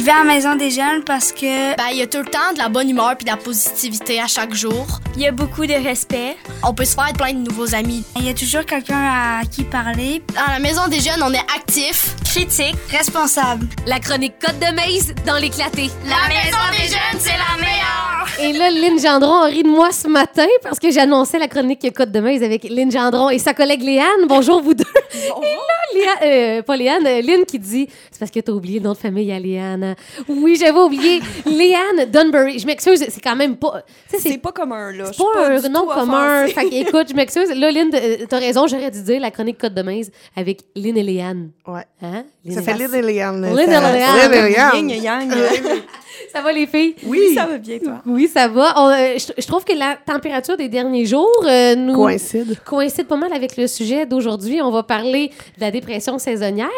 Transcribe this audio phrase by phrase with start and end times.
[0.00, 2.24] Je vais à la maison des jeunes parce que Ben, il y a tout le
[2.24, 4.86] temps de la bonne humeur puis de la positivité à chaque jour.
[5.14, 6.38] il y a beaucoup de respect.
[6.62, 8.02] On peut se faire plein de nouveaux amis.
[8.16, 10.22] Il y a toujours quelqu'un à qui parler.
[10.34, 12.14] Dans la maison des jeunes, on est actifs.
[12.24, 13.66] Critique, responsable.
[13.84, 15.90] La chronique Côte de Maze dans l'éclaté.
[16.06, 18.19] La maison des jeunes, c'est la meilleure!
[18.42, 21.86] Et là, Lynn Gendron a ri de moi ce matin parce que j'annonçais la chronique
[21.94, 24.26] Côte de Maze avec Lynn Gendron et sa collègue Léane.
[24.28, 24.84] Bonjour, vous deux.
[25.14, 26.24] Et là, Léa-
[26.58, 28.98] euh, pas Léane, euh, Lynn qui dit c'est parce que t'as oublié le nom de
[28.98, 29.94] famille à Léane.
[30.28, 31.20] Oui, j'avais oublié.
[31.44, 32.58] Léane Dunbury.
[32.58, 33.82] Je m'excuse, c'est quand même pas.
[34.18, 35.04] C'est pas commun, là.
[35.12, 36.46] C'est pas un nom commun.
[36.46, 37.50] Fait que, écoute, je m'excuse.
[37.54, 40.96] Là, Lynn, euh, t'as raison, j'aurais dû dire la chronique Côte de Maze avec Lynn
[40.96, 41.50] et Léane.
[41.66, 41.82] Ouais.
[42.02, 42.24] Hein?
[42.44, 42.90] Lynn Ça et fait Léane.
[42.90, 43.42] Lynn et Léane.
[43.42, 44.72] Lynn et ça- Léane.
[44.76, 45.34] Lynn et Léane.
[46.32, 46.94] Ça va, les filles?
[47.06, 48.02] Oui, ça va bien, toi.
[48.06, 48.74] Oui, ça va.
[48.76, 52.56] On, euh, je, je trouve que la température des derniers jours euh, nous Coïncide.
[52.64, 54.62] coïncide pas mal avec le sujet d'aujourd'hui.
[54.62, 56.68] On va parler de la dépression saisonnière,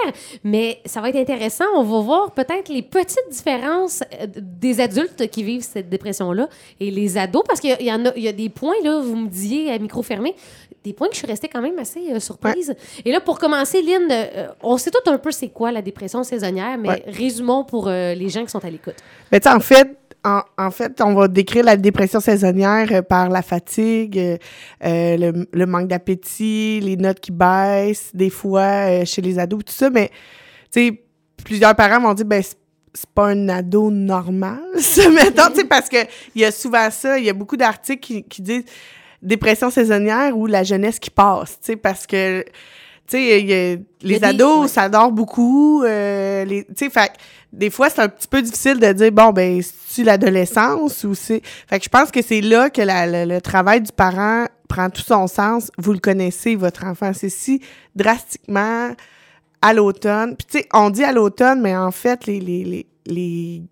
[0.44, 1.64] mais ça va être intéressant.
[1.76, 6.48] On va voir peut-être les petites différences euh, des adultes qui vivent cette dépression-là
[6.80, 9.00] et les ados, parce qu'il y, y en a, il y a des points, là,
[9.00, 10.34] vous me disiez à micro fermé,
[10.84, 12.74] des points que je suis restée quand même assez euh, surprise.
[13.04, 16.24] Et là, pour commencer, Lynn, euh, on sait tout un peu c'est quoi la dépression
[16.24, 17.04] saisonnière, mais Ouais.
[17.06, 18.96] résumons pour euh, les gens qui sont à l'écoute.
[19.30, 23.28] Mais sais, en fait, en, en fait, on va décrire la dépression saisonnière euh, par
[23.28, 24.36] la fatigue, euh,
[24.84, 29.64] euh, le, le manque d'appétit, les notes qui baissent, des fois euh, chez les ados,
[29.64, 29.90] tout ça.
[29.90, 30.10] Mais
[30.72, 31.02] tu sais,
[31.44, 32.56] plusieurs parents vont dire, ben c'est-
[33.14, 35.96] pas un ado normal, ça, mettons, tu sais, parce que
[36.34, 38.64] il y a souvent ça, il y a beaucoup d'articles qui, qui disent
[39.22, 42.44] dépression saisonnière ou la jeunesse qui passe, tu sais, parce que
[43.08, 44.68] tu sais, les des- ados, ouais.
[44.68, 45.82] ça dort beaucoup.
[45.84, 47.12] euh, les- tu sais, fait que
[47.52, 51.42] des fois, c'est un petit peu difficile de dire, bon, ben, c'est-tu l'adolescence ou c'est.
[51.68, 54.88] Fait que je pense que c'est là que la- le, le travail du parent prend
[54.88, 55.70] tout son sens.
[55.78, 57.12] Vous le connaissez, votre enfant.
[57.12, 57.60] C'est si
[57.94, 58.90] drastiquement
[59.60, 60.34] à l'automne.
[60.36, 62.40] Puis, tu sais, on dit à l'automne, mais en fait, les.
[62.40, 63.62] les, les, les-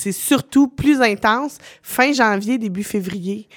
[0.00, 3.48] c'est surtout plus intense fin janvier, début février.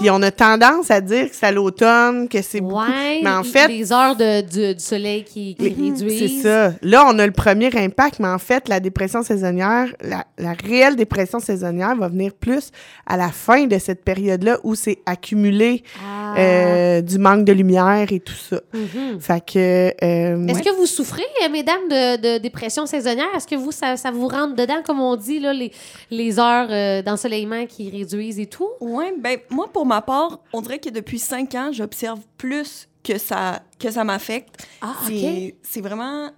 [0.00, 2.76] Puis on a tendance à dire que c'est à l'automne, que c'est beaucoup.
[2.80, 6.18] Ouais, Mais en fait, les heures de, du, du soleil qui, qui les- réduisent.
[6.42, 6.72] C'est ça.
[6.82, 10.96] Là, on a le premier impact, mais en fait, la dépression saisonnière, la, la réelle
[10.96, 12.70] dépression saisonnière va venir plus
[13.06, 16.34] à la fin de cette période-là où c'est accumulé Ah.
[16.38, 18.60] euh, du manque de lumière et tout ça.
[18.72, 19.20] Mhm.
[19.20, 19.58] Fait que...
[19.58, 20.62] euh, Est-ce ouais.
[20.64, 23.26] que vous souffrez, euh, mesdames, de, de dépression saisonnière?
[23.36, 25.70] Est-ce que vous, ça, ça vous rentre dedans, comme on dit, là, les,
[26.10, 28.68] les heures euh, d'ensoleillement qui réduisent et tout?
[28.80, 33.18] Oui, ben moi, pour ma part, on dirait que depuis cinq ans, j'observe plus que
[33.18, 34.64] ça, que ça m'affecte.
[34.80, 36.30] Ah, C'est- C'est vraiment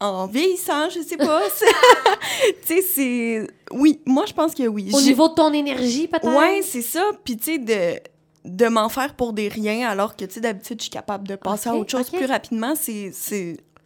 [0.00, 1.42] en vieillissant, je sais pas.
[2.66, 3.46] Tu sais, c'est...
[3.70, 4.90] Oui, moi, je pense que oui.
[4.92, 6.26] Au niveau de ton énergie, peut-être?
[6.28, 7.02] Ouais, c'est ça.
[7.24, 8.00] Puis, tu sais, de,
[8.44, 11.36] de m'en faire pour des riens, alors que, tu sais, d'habitude, je suis capable de
[11.36, 12.16] passer à Ok, autre chose ok.
[12.18, 13.10] plus rapidement, c'est...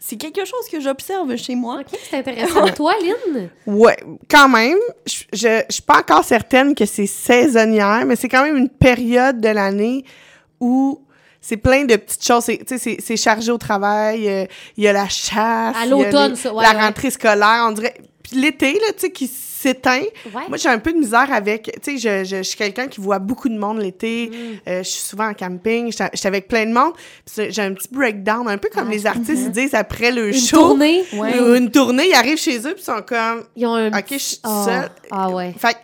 [0.01, 1.81] c'est- quelque chose que j'observe chez moi.
[1.81, 2.67] OK, c'est intéressant.
[2.75, 3.51] Toi, Lynn?
[3.67, 3.97] Ouais,
[4.29, 4.79] quand même.
[5.07, 8.69] Je je- je suis pas encore certaine que c'est saisonnière, mais c'est quand même une
[8.71, 10.05] période de l'année
[10.61, 11.01] où
[11.41, 12.45] c'est plein de petites choses.
[12.45, 14.29] C'est- Tu sais, c'est- c'est chargé au travail.
[14.29, 14.45] euh,
[14.77, 15.77] Il y a la chasse.
[15.77, 16.81] À l'automne, ouais, La ouais.
[16.81, 17.95] rentrée scolaire, on dirait.
[18.23, 19.27] Puis l'été, là, tu sais, qui
[19.61, 20.01] s'éteint.
[20.35, 20.43] Ouais.
[20.49, 21.71] Moi, j'ai un peu de misère avec.
[21.83, 24.29] Tu sais, je, je, je suis quelqu'un qui voit beaucoup de monde l'été.
[24.31, 24.35] Mm.
[24.69, 25.93] Euh, je suis souvent en camping.
[25.93, 26.93] Je suis avec plein de monde.
[27.37, 30.35] J'ai un petit breakdown, un peu comme Ah, les artistes ils disent après le Une
[30.35, 30.57] show.
[30.59, 31.05] tournée?
[31.15, 31.39] Ouais.
[31.41, 33.45] ou Une tournée, ils arrivent chez eux, puis ils sont comme.
[33.57, 33.89] Ils ont un...
[33.89, 34.91] OK, je suis Ah, seule.
[35.11, 35.55] ah ouais.
[35.59, 35.79] Fait que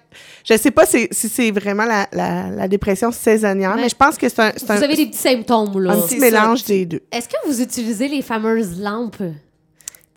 [0.45, 3.97] je sais pas si, si c'est vraiment la, la, la dépression saisonnière, Mais mais je
[3.97, 5.93] pense que c'est un, Vous avez des petits symptômes, là.
[5.93, 6.25] un petit ça.
[6.25, 7.01] mélange des deux.
[7.13, 9.23] Est-ce que vous utilisez les fameuses lampes?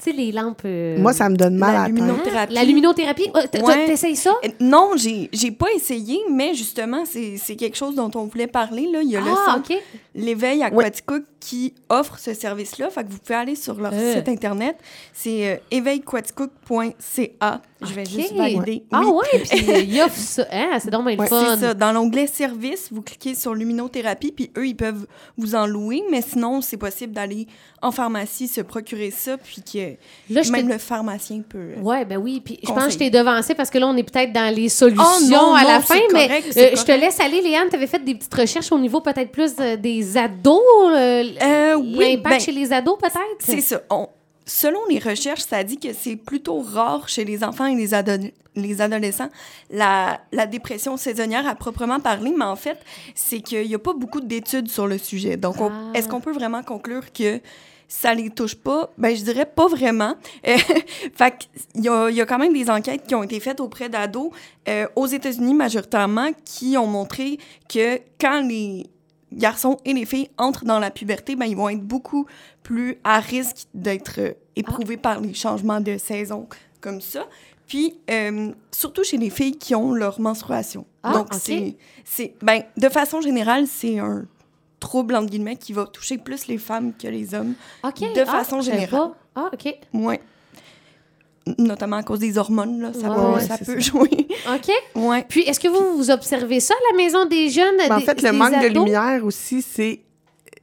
[0.02, 0.62] Tu sais, les lampes...
[0.64, 2.54] euh, Moi, ça me donne mal la à luminothérapie.
[2.54, 3.32] La luminothérapie?
[3.52, 3.86] T- Ouais.
[3.86, 4.34] T'essayes ça?
[4.62, 8.88] Non, j'ai j'ai pas essayé, mais justement, c'est c'est quelque chose dont on voulait parler.
[8.92, 9.02] Là.
[9.02, 9.78] Il y a le Ah, centre OK.
[10.16, 12.90] L'éveil Aquatica qui offre ce service-là.
[12.90, 14.14] Fait que vous pouvez aller sur leur Euh.
[14.16, 14.78] site internet.
[15.14, 17.62] C'est euh, éveilquaticook.ca.
[17.82, 18.10] Je vais OK.
[18.10, 18.84] juste valider.
[18.92, 19.12] Ah Oui.
[19.34, 20.46] ouais, puis il offre ça.
[20.52, 21.56] Hein, c'est donc bien le Ouais, fun.
[21.56, 21.74] c'est ça.
[21.74, 25.08] Dans l'onglet service, vous cliquez sur luminothérapie, puis eux, ils peuvent
[25.38, 26.04] vous en louer.
[26.12, 27.48] Mais sinon, c'est possible d'aller
[27.82, 29.96] en pharmacie se procurer ça, puis que
[30.34, 31.58] Là, même le pharmacien peut.
[31.78, 32.42] euh, Ouais, ben oui.
[32.44, 34.68] Puis je pense que je t'ai devancé parce que là, on est peut-être dans les
[34.68, 35.96] solutions Oh non, à la fin.
[36.12, 37.70] Mais euh, je te laisse aller, Léane.
[37.70, 40.60] Tu avais fait des petites recherches au niveau peut-être plus euh, des ados.
[40.94, 43.20] euh, Euh, oui, L'impact ben, chez les ados, peut-être?
[43.40, 43.82] C'est ça.
[43.90, 44.08] On-
[44.50, 48.28] selon les recherches, ça dit que c'est plutôt rare chez les enfants et les, ado-
[48.56, 49.30] les adolescents
[49.70, 52.80] la, la dépression saisonnière à proprement parler, mais en fait,
[53.16, 55.38] c'est qu'il n'y a pas beaucoup d'études sur le sujet.
[55.38, 55.92] Donc, on- Ah.
[55.94, 57.40] est-ce qu'on peut vraiment conclure que
[57.88, 58.92] ça les touche pas?
[58.98, 60.16] Ben, je dirais pas vraiment.
[60.48, 60.58] Euh,
[61.16, 63.60] fait qu'il y a, il y a quand même des enquêtes qui ont été faites
[63.60, 64.32] auprès d'ados
[64.68, 67.38] euh, aux États-Unis majoritairement qui ont montré
[67.68, 68.86] que quand les
[69.32, 72.26] garçons et les filles entrent dans la puberté, ben, ils vont être beaucoup
[72.64, 76.48] plus à risque d'être euh, éprouvés par les changements de saison
[76.82, 77.28] comme ça.
[77.68, 80.86] Puis, euh, surtout chez les filles qui ont leur menstruation.
[81.04, 84.26] Ah, Donc, c'est, ben, de façon générale, c'est un
[84.80, 87.54] trouble, entre guillemets, qui va toucher plus les femmes que les hommes.
[87.84, 88.00] OK.
[88.00, 89.12] De Ah, façon savais générale.
[89.36, 89.76] Ah, OK.
[89.94, 90.20] Ouais.
[91.58, 94.10] Notamment à cause des hormones, là, ça Ouais, peut, ouais, ça peut jouer.
[94.54, 94.72] OK.
[94.96, 95.26] Ouais.
[95.28, 97.76] Puis, est-ce que vous, vous observez ça à la maison des jeunes?
[97.78, 100.02] Ben, en des- fait, le manque de lumière aussi, c'est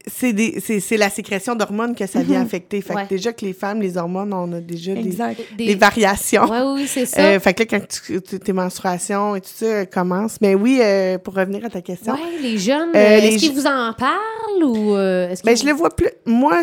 [0.08, 2.81] c'est des- c'est c'est la sécrétion d'hormones que ça vient affecter.
[2.81, 3.02] Fait Ouais.
[3.06, 5.40] que déjà que les femmes, les hormones, on a déjà des, Exact.
[5.58, 6.44] Des- des variations.
[6.44, 7.20] Ouais, oui, oui, c'est ça.
[7.20, 10.40] Euh, fait que là, quand tu- tu- tes menstruations et tout ça euh, commencent.
[10.40, 13.55] Mais oui, euh, pour revenir à ta question, ouais, les jeunes, Euh, est-ce qu'ils je-
[13.61, 16.11] vous en parlent ou euh, est-ce ben, qu'ils je les vois plus.
[16.25, 16.61] Moi,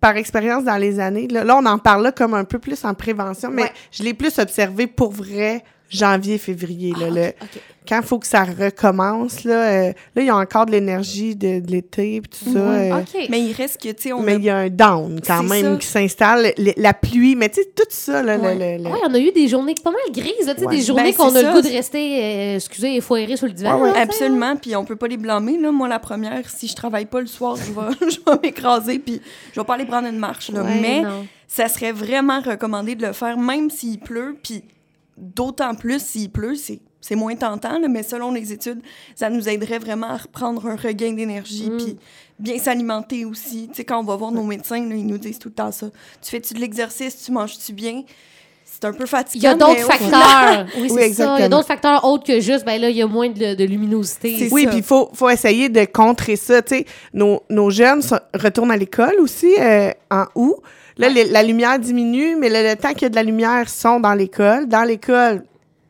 [0.00, 2.84] par expérience dans les années, là, là, on en parle là comme un peu plus
[2.84, 3.72] en prévention, mais Ouais.
[3.90, 6.92] je l'ai plus observé pour vrai janvier, février.
[6.92, 7.32] là, Ah, le-.
[7.88, 11.36] Quand il faut que ça recommence, là, euh, là, il y a encore de l'énergie
[11.36, 12.58] de, de l'été et tout ça.
[12.68, 12.90] Ouais.
[12.92, 13.26] euh.
[13.30, 15.44] Mais il reste que, tu sais, on mais a il y a un down quand
[15.44, 15.76] même ça.
[15.78, 16.52] qui s'installe.
[16.58, 18.54] Le- la pluie, mais tu sais, tout ça, là, le- Ouais.
[18.78, 20.76] le- le- Ouais, on a eu des journées pas mal grises, tu sais, Ouais.
[20.76, 23.76] des journées Ben, qu'on a le goût de rester, euh, excusez, foirés sur le divan.
[23.76, 23.86] Ouais, ouais.
[23.88, 24.02] là, tu sais.
[24.24, 25.56] Absolument, puis on peut pas les blâmer.
[25.56, 25.70] Là.
[25.70, 29.20] Moi, la première, si je travaille pas le soir, je vais, je vais m'écraser, puis
[29.54, 30.50] je vais pas aller prendre une marche.
[30.50, 30.64] Là.
[30.64, 31.24] Ouais, Mais non.
[31.46, 34.64] ça serait vraiment recommandé de le faire, même s'il pleut, puis
[35.16, 38.80] d'autant plus s'il pleut, c'est c'est moins tentant, là, mais selon les études,
[39.14, 41.76] ça nous aiderait vraiment à reprendre un regain d'énergie, Mm.
[41.76, 41.96] puis
[42.40, 43.68] bien s'alimenter aussi.
[43.68, 45.70] Tu sais, quand on va voir nos médecins, là, ils nous disent tout le temps
[45.70, 45.86] ça.
[46.20, 48.02] Tu fais-tu de l'exercice, tu manges-tu bien?
[48.64, 49.40] C'est un peu fatigant.
[49.40, 50.66] Il y a d'autres facteurs.
[50.78, 51.36] Oui, c'est Oui, ça.
[51.38, 53.54] Il y a d'autres facteurs autres que juste, ben là, il y a moins de,
[53.54, 54.48] de luminosité.
[54.50, 56.60] Oui, puis il faut, faut essayer de contrer ça.
[56.60, 60.56] Tu sais, nos, nos jeunes sont- retournent à l'école aussi euh, en août.
[60.98, 63.62] Là, les- la lumière diminue, mais le, le temps qu'il y a de la lumière,
[63.64, 64.66] ils sont dans l'école.
[64.66, 65.44] Dans l'école,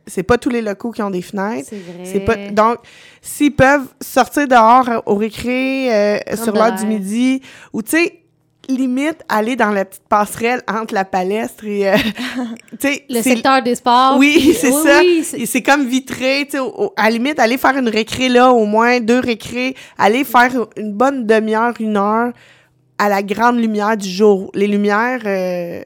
[0.07, 1.71] c'est pas tous les locaux qui ont des fenêtres.
[2.05, 2.79] C'est pas donc
[3.23, 7.41] s'ils peuvent sortir dehors euh, au récré euh, sur l'heure du midi
[7.73, 8.21] ou tu sais
[8.69, 11.97] limite aller dans la petite passerelle entre la palestre et euh,
[12.81, 14.17] tu sais Le secteur des sports.
[14.19, 15.01] oui, c'est oui, ça.
[15.01, 16.65] oui, c'est- comme vitré, tu sais,
[16.97, 20.93] à la limite, aller faire une récré là, au moins deux récrés, aller faire une
[20.93, 22.33] bonne demi-heure, une heure
[22.99, 24.51] à la grande lumière du jour.
[24.55, 25.83] Les lumières, euh,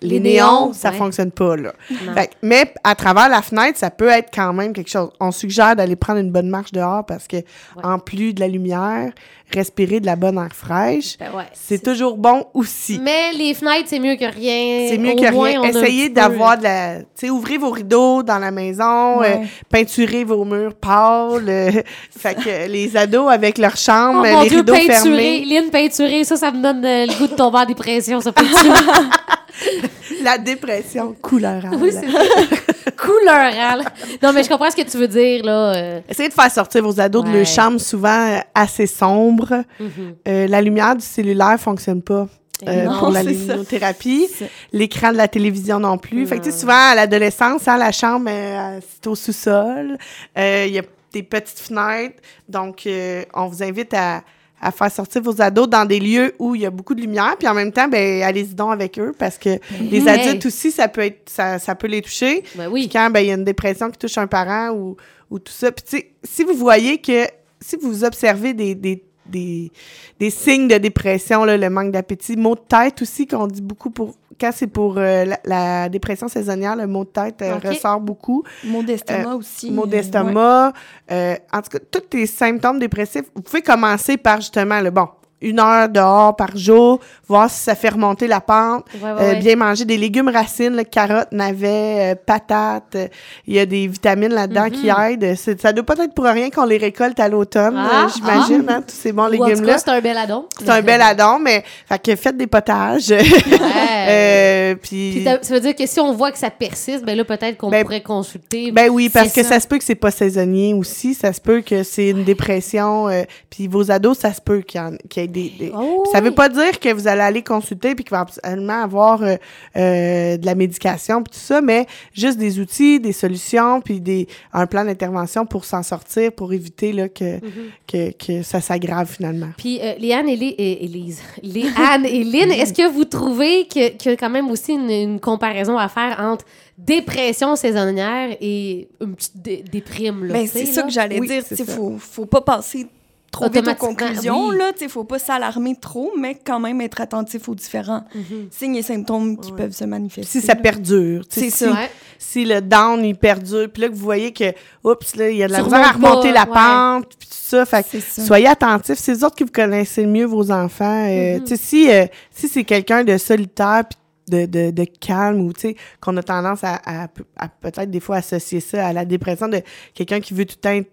[0.00, 0.96] les, Les néons, ça ouais.
[0.96, 1.72] fonctionne pas, là.
[2.14, 5.10] Fait mais à travers la fenêtre, ça peut être quand même quelque chose.
[5.18, 7.38] On suggère d'aller prendre une bonne marche dehors parce que,
[7.82, 9.10] en plus de la lumière,
[9.52, 13.00] respirer de la bonne air fraîche, Ben ouais, c'est toujours bon aussi.
[13.02, 14.88] Mais les fenêtres, c'est mieux que rien.
[14.88, 15.62] C'est mieux Au que moins, rien.
[15.64, 16.98] Essayez d'avoir de la.
[16.98, 19.40] Tu sais, ouvrez vos rideaux dans la maison, Ouais.
[19.42, 21.48] euh, peinturez vos murs pâles.
[21.48, 21.70] euh,
[22.16, 24.92] fait que les ados avec leur chambre, Oh mon les Dieu, rideaux peinturé.
[24.94, 25.44] fermés.
[25.44, 28.52] Lynn peinturée, ça, ça me donne euh, le goût de tomber en dépression, ça peinture.
[30.22, 31.62] La dépression couleur.
[31.80, 32.06] oui, c'est
[32.96, 33.52] couleur.
[33.54, 33.80] hein.
[34.22, 35.74] Non, mais je comprends ce que tu veux dire, là.
[35.76, 36.00] euh.
[36.08, 39.62] Essayez de faire sortir vos ados de leur chambre souvent euh, assez sombre.
[39.80, 40.14] Mhm.
[40.26, 42.26] Euh, la lumière du cellulaire fonctionne pas.
[42.66, 44.28] euh, Non, pour la luminothérapie.
[44.72, 46.26] L'écran de la télévision non plus.
[46.26, 49.96] Fait que, tu sais, souvent, à l'adolescence, hein, la chambre, euh, c'est au sous-sol.
[50.36, 50.82] Il y a
[51.12, 52.16] des petites fenêtres.
[52.48, 52.86] Donc,
[53.34, 54.22] on vous invite à,
[54.60, 57.36] à faire sortir vos ados dans des lieux où il y a beaucoup de lumière.
[57.38, 60.08] Puis en même temps, ben, allez-y donc avec eux parce que les Hey.
[60.28, 62.42] adultes aussi, ça peut être, ça, ça peut les toucher.
[62.54, 64.96] Ben Puis quand ben, il y a une dépression qui touche un parent ou,
[65.30, 65.70] ou tout ça.
[65.72, 67.24] Puis tu sais, si vous voyez que,
[67.60, 69.70] si vous observez des, des, des,
[70.18, 73.90] des signes de dépression, là, le manque d'appétit, maux de tête aussi, qu'on dit beaucoup
[73.90, 74.14] pour.
[74.40, 78.44] Quand c'est pour euh, la, la dépression saisonnière, le mot de tête euh, ressort beaucoup.
[78.64, 79.68] Mot d'estomac aussi.
[79.76, 79.88] Euh, ouais.
[79.88, 80.72] d'estomac.
[81.10, 85.08] euh, en tout cas, tous les symptômes dépressifs, vous pouvez commencer par justement le bon.
[85.40, 88.84] Une heure dehors par jour, voir si ça fait remonter la pente.
[89.00, 92.96] Ouais, ouais, Euh, bien manger des légumes racines, là, carottes, navets, euh, patates.
[92.96, 93.06] euh,
[93.46, 95.34] Il y a des vitamines là-dedans qui aident.
[95.36, 97.88] C'est- Ça doit pas être pour rien qu'on les récolte à l'automne, Mhm.
[97.90, 99.78] Ah, j'imagine, hein, tous ces bons légumes-là.
[99.78, 100.46] c'est un bel addon.
[100.58, 103.10] C'est un bel addon, mais fait que faites des potages.
[103.10, 103.18] Ouais.
[104.08, 107.58] Euh, Puis ça veut dire que si on voit que ça persiste, ben là, peut-être
[107.58, 108.72] qu'on Ben- pourrait consulter.
[108.72, 109.60] ben oui, parce que ça.
[109.60, 111.14] se peut que c'est pas saisonnier aussi.
[111.14, 113.08] Ça se peut que c'est une dépression.
[113.08, 115.52] euh, puis vos ados, ça se peut qu'il y, en- qu'il y ait des...
[115.58, 118.82] des- Oh, Ça veut pas dire que vous allez aller consulter puis qu'il va absolument
[118.82, 119.36] avoir euh,
[119.76, 124.26] euh, de la médication puis tout ça, mais juste des outils, des solutions puis des
[124.52, 127.70] un plan d'intervention pour s'en sortir, pour éviter là, que, Mhm.
[127.86, 129.48] que, que ça s'aggrave finalement.
[129.56, 130.88] Puis, euh, Léane et, Lé- et-.
[131.42, 134.90] Léane et Lynn, est-ce que vous trouvez que- qu'il y a quand même aussi une,
[134.90, 136.44] une comparaison à faire entre
[136.76, 140.24] dépression saisonnière et une petite dé- déprime?
[140.24, 141.42] Là, Ben, c'est ça que j'allais Oui, dire.
[141.46, 142.86] c'est Il faut, faut pas passer
[143.30, 144.48] trop vite aux Automatiquement, conclusions.
[144.48, 144.56] oui.
[144.58, 148.48] Là, il faut pas s'alarmer trop, mais quand même être attentif aux différents Mhm.
[148.50, 149.56] signes et symptômes qui Ouais.
[149.58, 150.40] peuvent se manifester.
[150.40, 150.60] Si ça là.
[150.60, 151.74] perdure, si, ça.
[152.18, 155.42] Si le down il perdure, puis là que vous voyez que oups là, il y
[155.42, 157.00] a de la misère à remonter pas, la ouais.
[157.02, 157.98] pente, puis tout ça, fait que.
[158.00, 161.06] Soyez attentifs, c'est eux autres qui vous connaissez le mieux vos enfants.
[161.08, 161.44] Euh, Mhm.
[161.44, 165.52] Tu sais, si, euh, si c'est quelqu'un de solitaire, puis de, de, de calme ou,
[165.54, 167.08] tu sais, qu'on a tendance à, à,
[167.38, 169.62] à peut-être des fois associer ça à la dépression de
[169.94, 170.90] quelqu'un qui veut tout le temps être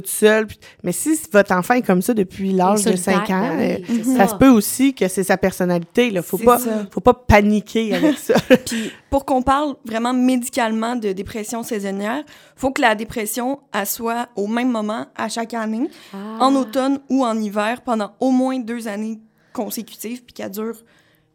[0.00, 0.46] toute seule.
[0.46, 3.82] Puis- Mais si votre enfant est comme ça depuis l'âge de solitaire, 5 ans, ben
[3.88, 4.28] oui, euh, ça ça.
[4.28, 6.10] se peut aussi que c'est sa personnalité.
[6.10, 6.22] Là.
[6.22, 6.86] Faut pas, ça.
[6.90, 8.34] faut pas paniquer avec ça.
[8.66, 12.22] Puis pour qu'on parle vraiment médicalement de dépression saisonnière,
[12.56, 16.38] faut que la dépression elle soit au même moment à chaque année, Ah.
[16.40, 19.20] en automne ou en hiver, pendant au moins deux années
[19.52, 20.74] consécutives, puis qu'elle dure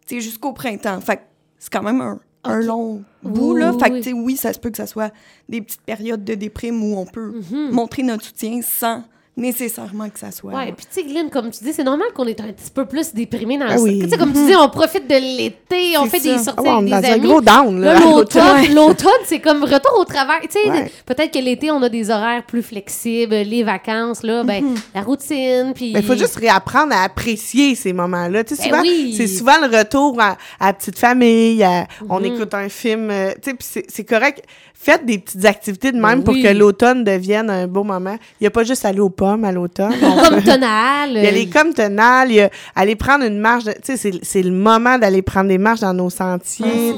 [0.08, 1.00] tu sais, jusqu'au printemps.
[1.02, 1.22] Fait que
[1.60, 3.56] c'est quand même un, un long bout.
[3.56, 3.72] Là.
[3.74, 5.12] oui, Fait que oui, ça se peut que ça soit
[5.50, 7.72] des petites périodes de déprime où on peut Mhm.
[7.72, 9.04] montrer notre soutien sans
[9.40, 10.54] nécessairement que ça soit.
[10.54, 12.86] Ouais, puis tu sais, Glenn, comme tu dis, c'est normal qu'on est un petit peu
[12.86, 14.00] plus déprimé dans Ah le oui.
[14.04, 16.70] Tu sais, comme tu dis, on profite de l'été, on fait des sorties Ah ouais,
[16.72, 17.28] on est avec dans des un amis.
[17.28, 17.82] gros down.
[17.82, 20.42] Là, l'automne, l'automne, c'est comme retour au travail.
[20.52, 20.92] Tu sais, Ouais.
[21.06, 25.72] peut-être que l'été, on a des horaires plus flexibles, les vacances, là, ben, la routine,
[25.74, 25.94] puis...
[25.94, 28.44] Mais il faut juste réapprendre à apprécier ces moments-là.
[28.44, 29.14] Tu sais, Ben souvent, oui.
[29.18, 32.26] c'est souvent le retour à, à la petite famille, à- on Mhm.
[32.26, 33.10] écoute un film.
[33.10, 34.44] euh, tu sais, puis c'est- correct.
[34.82, 36.42] Faites des petites activités de même Ben pour oui.
[36.42, 38.16] que l'automne devienne un beau moment.
[38.40, 39.94] Il n'y a pas juste aller aux pommes à l'automne.
[40.30, 41.10] Comme peut- tonal.
[41.12, 43.64] Il y a les comme tonales, il y a aller prendre une marche.
[43.66, 46.94] Tu sais, c'est- c'est le moment d'aller prendre des marches dans nos Ah, sentiers,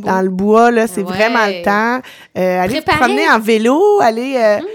[0.00, 0.86] dans, le bois, là.
[0.86, 1.12] C'est Ouais.
[1.12, 2.00] vraiment le temps.
[2.38, 2.98] Euh, allez vous Préparez.
[2.98, 4.34] promener en vélo, allez...
[4.36, 4.66] euh, Faites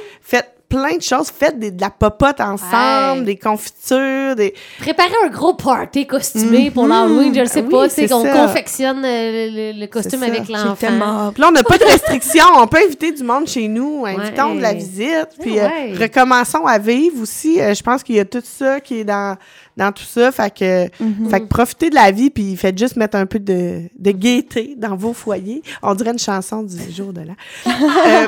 [0.69, 1.29] plein de choses.
[1.29, 3.25] Faites des- de la popote ensemble, Ouais.
[3.25, 4.53] des confitures, des...
[4.79, 6.89] Préparer un gros party costumé pour Mhm.
[6.89, 10.75] l'Halloween, je le sais Oui, pas, c'est qu'on confectionne le, le costume avec l'enfant.
[10.75, 12.43] Tellement là, on n'a pas de restrictions.
[12.57, 14.05] on peut inviter du monde chez nous.
[14.05, 14.57] Invitons Ouais.
[14.57, 15.29] de la visite.
[15.41, 17.61] Puis Ah euh, recommençons à vivre aussi.
[17.61, 19.37] Euh, je pense qu'il y a tout ça qui est dans,
[19.77, 20.31] dans tout ça.
[20.31, 21.29] Fait que, Mhm.
[21.29, 22.29] fait que profitez de la vie.
[22.29, 25.61] Puis faites juste mettre un peu de, de gaieté dans vos foyers.
[25.81, 27.35] On dirait une chanson du jour de l'an.
[28.07, 28.27] Euh,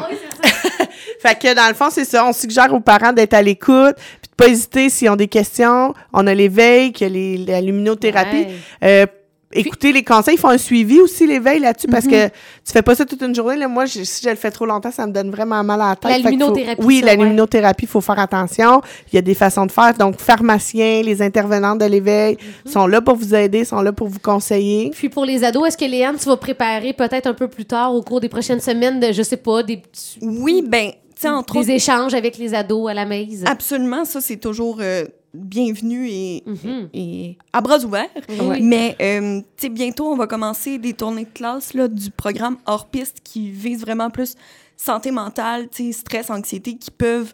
[1.21, 2.25] fait que dans le fond, c'est ça.
[2.25, 3.95] On suggère aux parents d'être à l'écoute.
[3.95, 5.93] Puis de pas hésiter s'ils ont des questions.
[6.13, 8.37] On a l'éveil, a les, la luminothérapie.
[8.37, 8.55] Ouais.
[8.83, 9.05] Euh,
[9.51, 12.93] écoutez les conseils, ils font un suivi aussi l'éveil là-dessus parce que tu fais pas
[12.95, 13.55] ça toute une journée.
[13.57, 13.67] Là.
[13.67, 15.95] Moi, je- si je le fais trop longtemps, ça me donne vraiment mal à la
[15.95, 16.11] tête.
[16.11, 17.17] La faut- luminothérapie, oui, ça, la ouais.
[17.23, 18.81] luminothérapie, il faut faire attention.
[19.11, 19.93] Il y a des façons de faire.
[19.95, 22.71] Donc, pharmaciens, les intervenants de l'éveil Mhm.
[22.71, 24.91] sont là pour vous aider, sont là pour vous conseiller.
[24.91, 27.93] Puis pour les ados, est-ce que Léane, tu vas préparer peut-être un peu plus tard,
[27.95, 31.29] au cours des prochaines semaines, de, je sais pas, des, petits- Oui, ben, tu sais,
[31.29, 33.45] entre des autres, échanges avec les ados à la maison?
[33.47, 35.03] absolument, ça, c'est toujours euh,
[35.33, 36.89] bienvenu et, Mhm.
[36.93, 38.09] et à bras ouverts.
[38.41, 38.62] Oui.
[38.62, 43.19] Mais, euh, bientôt, on va commencer des tournées de classe là, du programme hors piste
[43.24, 44.36] qui vise vraiment plus
[44.77, 47.33] santé mentale, stress, anxiété, qui peuvent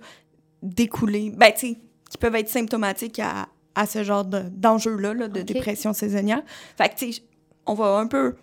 [0.64, 5.94] découler, ben, qui peuvent être symptomatiques à, à ce genre de- d'enjeux-là, là, de dépression
[5.94, 6.42] saisonnière.
[6.78, 6.96] Fait que,
[7.68, 8.36] on va un peu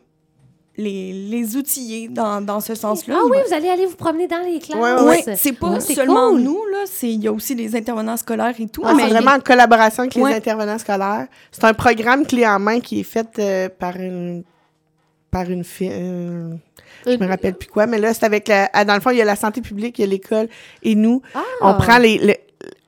[0.79, 3.17] les, les outiller dans, dans ce sens-là.
[3.19, 4.79] Ah oui, vous allez aller vous promener dans les classes.
[4.79, 5.37] Ouais, ouais, oui, ouais.
[5.37, 6.41] c'est pas Ouais, c'est seulement cool.
[6.41, 8.83] nous, là, c'est- il y a aussi les intervenants scolaires et tout.
[8.85, 10.31] Ah, mais c'est vraiment en collaboration avec Ouais.
[10.31, 11.27] les intervenants scolaires.
[11.51, 14.45] C'est un programme clé en main qui est fait euh, par une
[15.31, 15.89] par une fille.
[15.93, 16.55] euh,
[17.07, 18.69] je me rappelle plus quoi, mais là, c'est avec la.
[18.73, 20.49] ah, Dans le fond, il y a la santé publique, il y a l'école
[20.83, 21.23] et nous.
[21.35, 21.43] Ah.
[21.63, 22.19] On prend les.
[22.19, 22.35] le-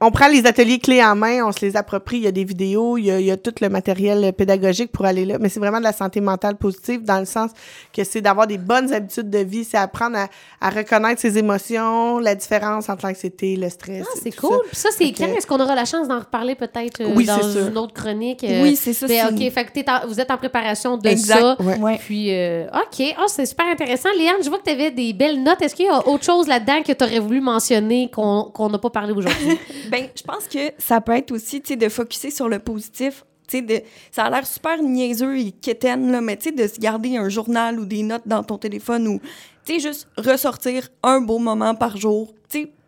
[0.07, 2.19] on prend les ateliers clés en main, on se les approprie.
[2.19, 4.93] Il y a des vidéos, il y a, il y a tout le matériel pédagogique
[4.93, 5.37] pour aller là.
[5.41, 7.51] Mais c'est vraiment de la santé mentale positive dans le sens
[7.93, 10.29] que c'est d'avoir des bonnes habitudes de vie, c'est apprendre à,
[10.61, 14.05] à reconnaître ses émotions, la différence entre l'anxiété, le stress.
[14.09, 14.51] Ah, c'est cool.
[14.51, 14.59] ça.
[14.69, 15.27] Puis ça, c'est quand?
[15.37, 18.45] Est-ce qu'on aura la chance d'en reparler peut-être euh, Oui, dans une autre chronique?
[18.45, 19.07] euh, Oui, c'est ça.
[19.07, 21.41] ben, c'est- OK, fait que t'es en- vous êtes en préparation de Exact.
[21.41, 21.57] ça.
[21.61, 21.99] Ouais.
[21.99, 23.15] Puis, euh, OK.
[23.19, 24.09] Ah, c'est super intéressant.
[24.19, 25.63] Léane, je vois que tu avais des belles notes.
[25.63, 28.79] Est-ce qu'il y a autre chose là-dedans que tu aurais voulu mentionner qu'on qu'on n'a
[28.79, 29.59] pas parlé aujourd'hui?
[29.95, 33.25] Ben, je pense que ça peut être aussi, de focuser sur le positif.
[33.53, 37.29] De, ça a l'air super niaiseux et quétaine, là, mais tu de se garder un
[37.29, 39.21] journal ou des notes dans ton téléphone ou,
[39.65, 42.35] tu sais, juste ressortir un beau moment par jour,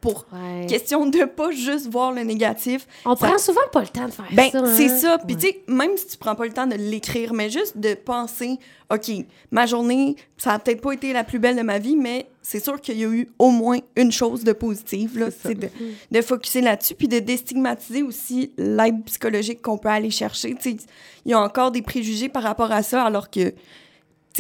[0.06, 0.66] pour Ouais.
[0.66, 2.86] question de pas juste voir le négatif.
[3.04, 4.58] On Ça- prend souvent pas le temps de faire Ben, ça.
[4.60, 4.74] hein?
[4.76, 5.18] c'est ça.
[5.26, 7.94] Puis, tu sais, même si tu prends pas le temps de l'écrire, mais juste de
[7.94, 8.58] penser,
[8.92, 9.10] OK,
[9.50, 12.62] ma journée, ça a peut-être pas été la plus belle de ma vie, mais c'est
[12.62, 15.26] sûr qu'il y a eu au moins une chose de positive, là.
[15.42, 15.68] C'est de,
[16.12, 20.54] de focuser là-dessus, puis de déstigmatiser aussi l'aide psychologique qu'on peut aller chercher.
[20.54, 20.76] Tu sais,
[21.24, 23.52] il y a encore des préjugés par rapport à ça, alors que,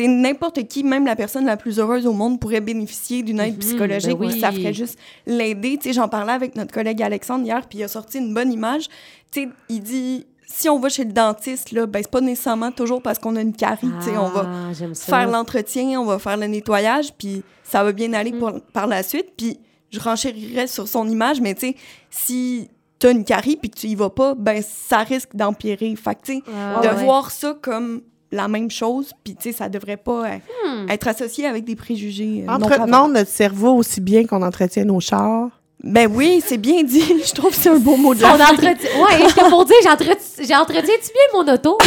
[0.04, 3.60] n'importe qui, même la personne la plus heureuse au monde, pourrait bénéficier d'une aide Mhm,
[3.60, 4.56] psychologique, ben puis ça oui.
[4.60, 5.78] ferait juste l'aider.
[5.78, 8.52] Tu sais, j'en parlais avec notre collègue Alexandre hier, puis il a sorti une bonne
[8.52, 8.88] image.
[9.32, 12.70] Tu sais, il dit si on va chez le dentiste, là, ben, c'est pas nécessairement
[12.70, 13.88] toujours parce qu'on a une carie.
[14.00, 18.12] sais, on va Ah, faire l'entretien, on va faire le nettoyage, puis ça va bien
[18.12, 19.32] aller pour- par la suite.
[19.36, 19.58] Puis
[19.90, 21.76] je renchérirais sur son image, mais tu sais,
[22.10, 25.94] si t'as une carie puis que tu y vas pas, ben ça risque d'empirer.
[25.96, 27.04] Fait que, tu sais, Ah, de ouais.
[27.04, 30.90] voir ça comme la même chose, puis tu sais, ça devrait pas euh, Hmm.
[30.90, 32.42] être associé avec des préjugés.
[32.42, 35.48] euh, non Entretenons notre cerveau aussi bien qu'on entretient nos chars.
[35.84, 37.02] Ben oui, c'est bien dit.
[37.26, 38.52] Je trouve que c'est un beau mot de On la fin.
[38.54, 38.90] entretient...
[39.00, 41.78] Ouais, j'étais pour dire, j'entretiens- j'entretiens-tu bien mon auto?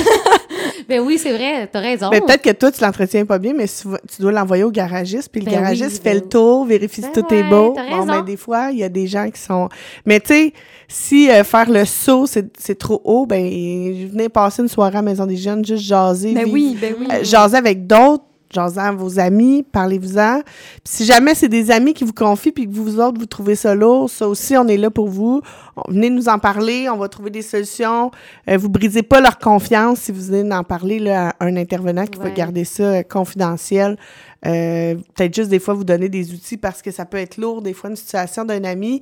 [0.87, 2.09] Ben oui, c'est vrai, t'as raison.
[2.09, 5.41] Ben, peut-être que toi, tu l'entretiens pas bien, mais tu dois l'envoyer au garagiste, puis
[5.41, 7.73] le Ben garagiste oui, fait ben le tour, vérifie Ben si tout est beau.
[7.73, 9.69] Bon, ben, des fois, il y a des gens qui sont...
[10.05, 10.53] Mais tu sais,
[10.87, 14.89] si euh, faire le saut, c'est c'est trop haut, ben, je venais passer une soirée
[14.97, 16.33] à la Maison des Jeunes, juste jaser.
[16.33, 17.07] Ben vivre- oui, ben oui.
[17.11, 20.41] euh, jaser avec d'autres, jaser à vos amis, parlez-vous-en.
[20.41, 23.55] Puis si jamais c'est des amis qui vous confient puis que vous autres, vous trouvez
[23.55, 25.41] ça lourd, ça aussi, on est là pour vous.
[25.87, 28.11] Venez nous en parler, on va trouver des solutions.
[28.49, 32.05] Euh, vous brisez pas leur confiance si vous venez d'en parler là, à un intervenant
[32.05, 33.97] qui va garder ça euh, confidentiel.
[34.45, 37.61] Euh, Peut-être juste des fois vous donner des outils parce que ça peut être lourd,
[37.61, 39.01] des fois une situation d'un ami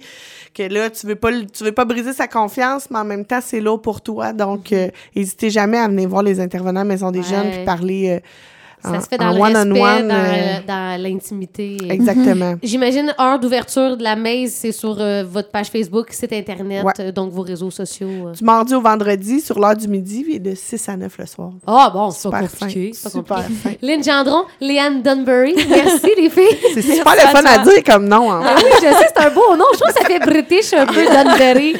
[0.54, 3.40] que là tu veux pas tu veux pas briser sa confiance, mais en même temps
[3.42, 4.34] c'est lourd pour toi.
[4.34, 7.26] Donc euh, n'hésitez jamais à venir voir les intervenants Maison des Ouais.
[7.26, 8.20] Jeunes puis parler euh,
[8.84, 11.78] ça en- se fait dans le respect, one-on-one, dans, euh, dans l'intimité.
[11.90, 12.56] Exactement.
[12.64, 16.94] J'imagine heure d'ouverture de la maze, c'est sur euh, votre page Facebook, site internet, Ouais.
[17.00, 18.32] euh, donc vos réseaux sociaux.
[18.38, 21.50] Du mardi au vendredi, sur l'heure du midi, puis de 6 à 9 le soir.
[21.66, 22.66] Ah bon, c'est pas Super fin.
[22.68, 23.54] pas Super compliqué.
[23.64, 23.72] fin.
[23.82, 26.58] Lynn Gendron, Léane Dunbury, merci les filles.
[26.74, 28.32] C'est super le fun à dire comme nom.
[28.32, 28.42] hein.
[28.46, 29.66] Ah oui, je sais, c'est un beau nom.
[29.74, 31.76] Je trouve que ça fait british un peu Dunbury.